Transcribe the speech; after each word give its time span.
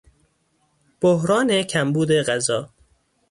بحران 1.01 1.63
کمبود 1.63 2.11
غذا 2.11 2.69